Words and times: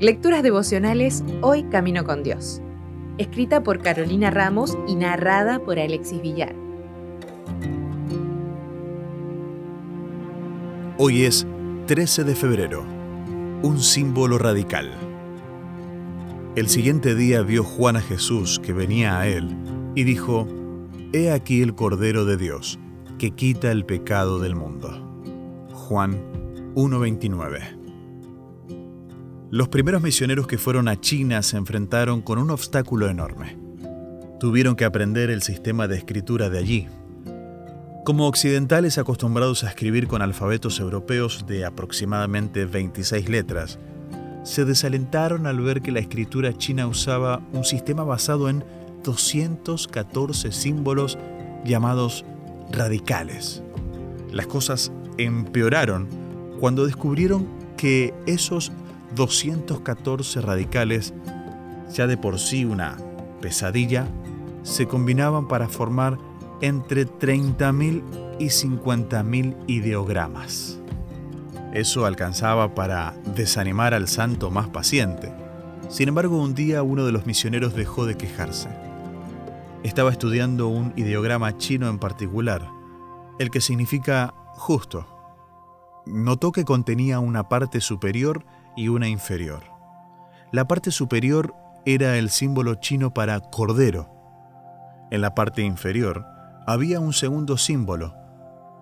Lecturas 0.00 0.42
devocionales 0.42 1.22
Hoy 1.42 1.64
Camino 1.64 2.04
con 2.04 2.22
Dios. 2.22 2.62
Escrita 3.18 3.62
por 3.62 3.82
Carolina 3.82 4.30
Ramos 4.30 4.78
y 4.88 4.94
narrada 4.94 5.58
por 5.58 5.78
Alexis 5.78 6.22
Villar. 6.22 6.54
Hoy 10.96 11.24
es 11.24 11.46
13 11.86 12.24
de 12.24 12.34
febrero, 12.34 12.82
un 13.62 13.78
símbolo 13.78 14.38
radical. 14.38 14.90
El 16.56 16.68
siguiente 16.68 17.14
día 17.14 17.42
vio 17.42 17.62
Juan 17.62 17.96
a 17.96 18.00
Jesús 18.00 18.58
que 18.58 18.72
venía 18.72 19.18
a 19.18 19.28
él 19.28 19.54
y 19.94 20.04
dijo, 20.04 20.48
He 21.12 21.30
aquí 21.30 21.60
el 21.60 21.74
Cordero 21.74 22.24
de 22.24 22.36
Dios, 22.36 22.78
que 23.18 23.32
quita 23.32 23.70
el 23.70 23.84
pecado 23.84 24.38
del 24.38 24.56
mundo. 24.56 25.06
Juan 25.72 26.39
1.29 26.74 27.80
los 29.50 29.66
primeros 29.68 30.00
misioneros 30.00 30.46
que 30.46 30.58
fueron 30.58 30.86
a 30.86 31.00
China 31.00 31.42
se 31.42 31.56
enfrentaron 31.56 32.22
con 32.22 32.38
un 32.38 32.50
obstáculo 32.50 33.08
enorme. 33.08 33.58
Tuvieron 34.38 34.76
que 34.76 34.84
aprender 34.84 35.28
el 35.28 35.42
sistema 35.42 35.88
de 35.88 35.96
escritura 35.96 36.48
de 36.50 36.58
allí. 36.58 36.86
Como 38.04 38.28
occidentales 38.28 38.96
acostumbrados 38.96 39.64
a 39.64 39.68
escribir 39.68 40.06
con 40.06 40.22
alfabetos 40.22 40.78
europeos 40.78 41.46
de 41.48 41.64
aproximadamente 41.64 42.64
26 42.64 43.28
letras, 43.28 43.80
se 44.44 44.64
desalentaron 44.64 45.48
al 45.48 45.60
ver 45.60 45.82
que 45.82 45.90
la 45.90 45.98
escritura 45.98 46.56
china 46.56 46.86
usaba 46.86 47.42
un 47.52 47.64
sistema 47.64 48.04
basado 48.04 48.48
en 48.48 48.64
214 49.02 50.52
símbolos 50.52 51.18
llamados 51.64 52.24
radicales. 52.70 53.64
Las 54.30 54.46
cosas 54.46 54.92
empeoraron 55.18 56.19
cuando 56.60 56.84
descubrieron 56.86 57.48
que 57.76 58.14
esos 58.26 58.70
214 59.16 60.40
radicales, 60.42 61.14
ya 61.92 62.06
de 62.06 62.16
por 62.16 62.38
sí 62.38 62.64
una 62.64 62.98
pesadilla, 63.40 64.06
se 64.62 64.86
combinaban 64.86 65.48
para 65.48 65.68
formar 65.68 66.18
entre 66.60 67.06
30.000 67.06 68.02
y 68.38 68.46
50.000 68.46 69.56
ideogramas. 69.66 70.78
Eso 71.72 72.04
alcanzaba 72.04 72.74
para 72.74 73.14
desanimar 73.34 73.94
al 73.94 74.06
santo 74.06 74.50
más 74.50 74.68
paciente. 74.68 75.32
Sin 75.88 76.08
embargo, 76.08 76.40
un 76.42 76.54
día 76.54 76.82
uno 76.82 77.06
de 77.06 77.12
los 77.12 77.26
misioneros 77.26 77.74
dejó 77.74 78.04
de 78.04 78.16
quejarse. 78.16 78.68
Estaba 79.82 80.10
estudiando 80.10 80.68
un 80.68 80.92
ideograma 80.96 81.56
chino 81.56 81.88
en 81.88 81.98
particular, 81.98 82.68
el 83.38 83.50
que 83.50 83.62
significa 83.62 84.34
justo. 84.52 85.19
Notó 86.06 86.52
que 86.52 86.64
contenía 86.64 87.20
una 87.20 87.48
parte 87.48 87.80
superior 87.80 88.44
y 88.76 88.88
una 88.88 89.08
inferior. 89.08 89.64
La 90.52 90.66
parte 90.66 90.90
superior 90.90 91.54
era 91.84 92.16
el 92.16 92.30
símbolo 92.30 92.74
chino 92.76 93.12
para 93.14 93.40
cordero. 93.40 94.08
En 95.10 95.20
la 95.20 95.34
parte 95.34 95.62
inferior 95.62 96.26
había 96.66 97.00
un 97.00 97.12
segundo 97.12 97.56
símbolo, 97.56 98.14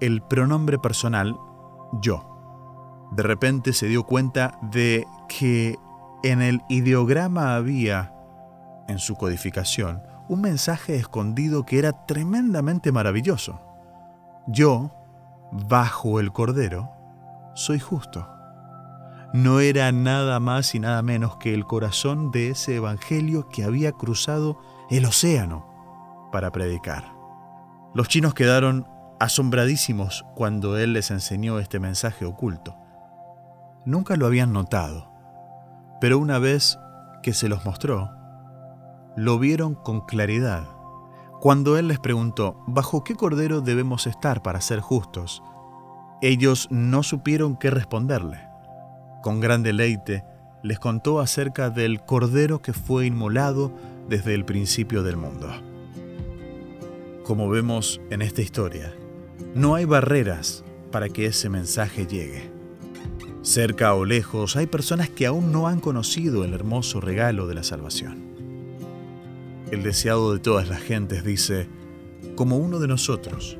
el 0.00 0.22
pronombre 0.22 0.78
personal 0.78 1.36
yo. 2.00 2.32
De 3.12 3.22
repente 3.22 3.72
se 3.72 3.86
dio 3.86 4.04
cuenta 4.04 4.58
de 4.62 5.06
que 5.28 5.76
en 6.22 6.42
el 6.42 6.62
ideograma 6.68 7.54
había, 7.54 8.12
en 8.88 8.98
su 8.98 9.14
codificación, 9.14 10.02
un 10.28 10.40
mensaje 10.40 10.96
escondido 10.96 11.64
que 11.64 11.78
era 11.78 12.06
tremendamente 12.06 12.90
maravilloso. 12.90 13.60
Yo, 14.48 14.90
bajo 15.52 16.18
el 16.18 16.32
cordero, 16.32 16.95
soy 17.56 17.80
justo 17.80 18.36
no 19.36 19.60
era 19.60 19.92
nada 19.92 20.40
más 20.40 20.74
y 20.74 20.80
nada 20.80 21.02
menos 21.02 21.36
que 21.36 21.52
el 21.52 21.66
corazón 21.66 22.30
de 22.30 22.48
ese 22.48 22.76
Evangelio 22.76 23.48
que 23.48 23.64
había 23.64 23.92
cruzado 23.92 24.58
el 24.88 25.04
océano 25.04 25.66
para 26.32 26.50
predicar. 26.52 27.12
Los 27.94 28.08
chinos 28.08 28.32
quedaron 28.32 28.86
asombradísimos 29.20 30.24
cuando 30.34 30.78
él 30.78 30.94
les 30.94 31.10
enseñó 31.10 31.58
este 31.58 31.80
mensaje 31.80 32.24
oculto. 32.24 32.76
Nunca 33.84 34.16
lo 34.16 34.26
habían 34.26 34.52
notado, 34.54 35.12
pero 36.00 36.18
una 36.18 36.38
vez 36.38 36.78
que 37.22 37.34
se 37.34 37.48
los 37.48 37.64
mostró, 37.64 38.10
lo 39.16 39.38
vieron 39.38 39.74
con 39.74 40.02
claridad. 40.02 40.68
Cuando 41.40 41.76
él 41.76 41.88
les 41.88 41.98
preguntó, 41.98 42.62
¿bajo 42.66 43.04
qué 43.04 43.14
cordero 43.14 43.60
debemos 43.60 44.06
estar 44.06 44.42
para 44.42 44.60
ser 44.60 44.80
justos? 44.80 45.42
Ellos 46.22 46.68
no 46.70 47.02
supieron 47.02 47.56
qué 47.56 47.70
responderle 47.70 48.46
con 49.26 49.40
gran 49.40 49.64
deleite, 49.64 50.22
les 50.62 50.78
contó 50.78 51.18
acerca 51.18 51.68
del 51.68 52.00
Cordero 52.00 52.62
que 52.62 52.72
fue 52.72 53.06
inmolado 53.06 53.72
desde 54.08 54.34
el 54.34 54.44
principio 54.44 55.02
del 55.02 55.16
mundo. 55.16 55.48
Como 57.24 57.48
vemos 57.48 58.00
en 58.10 58.22
esta 58.22 58.40
historia, 58.40 58.94
no 59.56 59.74
hay 59.74 59.84
barreras 59.84 60.62
para 60.92 61.08
que 61.08 61.26
ese 61.26 61.48
mensaje 61.48 62.06
llegue. 62.06 62.52
Cerca 63.42 63.94
o 63.94 64.04
lejos 64.04 64.54
hay 64.54 64.68
personas 64.68 65.10
que 65.10 65.26
aún 65.26 65.50
no 65.50 65.66
han 65.66 65.80
conocido 65.80 66.44
el 66.44 66.54
hermoso 66.54 67.00
regalo 67.00 67.48
de 67.48 67.54
la 67.56 67.64
salvación. 67.64 68.22
El 69.72 69.82
deseado 69.82 70.34
de 70.34 70.38
todas 70.38 70.68
las 70.68 70.82
gentes 70.82 71.24
dice, 71.24 71.68
como 72.36 72.58
uno 72.58 72.78
de 72.78 72.86
nosotros, 72.86 73.58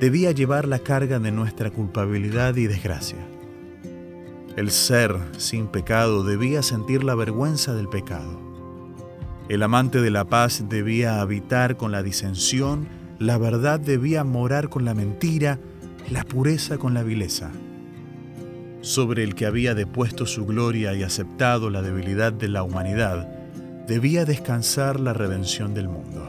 debía 0.00 0.32
llevar 0.32 0.66
la 0.66 0.78
carga 0.78 1.18
de 1.18 1.32
nuestra 1.32 1.70
culpabilidad 1.70 2.56
y 2.56 2.66
desgracia 2.66 3.18
el 4.56 4.70
ser 4.70 5.14
sin 5.36 5.66
pecado 5.66 6.24
debía 6.24 6.62
sentir 6.62 7.04
la 7.04 7.14
vergüenza 7.14 7.74
del 7.74 7.88
pecado. 7.88 8.40
El 9.50 9.62
amante 9.62 10.00
de 10.00 10.10
la 10.10 10.24
paz 10.24 10.64
debía 10.68 11.20
habitar 11.20 11.76
con 11.76 11.92
la 11.92 12.02
disensión, 12.02 12.88
la 13.18 13.36
verdad 13.36 13.78
debía 13.78 14.24
morar 14.24 14.70
con 14.70 14.86
la 14.86 14.94
mentira, 14.94 15.58
la 16.10 16.24
pureza 16.24 16.78
con 16.78 16.94
la 16.94 17.02
vileza. 17.02 17.50
Sobre 18.80 19.24
el 19.24 19.34
que 19.34 19.44
había 19.44 19.74
depuesto 19.74 20.24
su 20.24 20.46
gloria 20.46 20.94
y 20.94 21.02
aceptado 21.02 21.68
la 21.68 21.82
debilidad 21.82 22.32
de 22.32 22.48
la 22.48 22.62
humanidad, 22.62 23.28
debía 23.86 24.24
descansar 24.24 24.98
la 25.00 25.12
redención 25.12 25.74
del 25.74 25.88
mundo. 25.88 26.26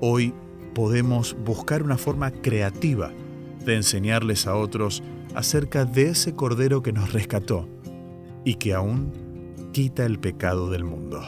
Hoy 0.00 0.32
podemos 0.78 1.36
buscar 1.44 1.82
una 1.82 1.98
forma 1.98 2.30
creativa 2.30 3.10
de 3.64 3.74
enseñarles 3.74 4.46
a 4.46 4.54
otros 4.54 5.02
acerca 5.34 5.84
de 5.84 6.10
ese 6.10 6.36
Cordero 6.36 6.84
que 6.84 6.92
nos 6.92 7.12
rescató 7.12 7.68
y 8.44 8.54
que 8.54 8.74
aún 8.74 9.10
quita 9.72 10.06
el 10.06 10.20
pecado 10.20 10.70
del 10.70 10.84
mundo. 10.84 11.20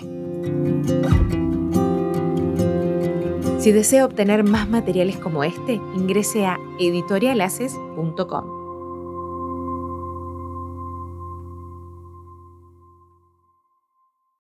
Si 3.59 3.72
desea 3.72 4.05
obtener 4.05 4.44
más 4.44 4.69
materiales 4.69 5.16
como 5.16 5.43
este, 5.43 5.81
ingrese 5.97 6.47
a 6.47 6.56
editorialaces.com. 6.78 8.59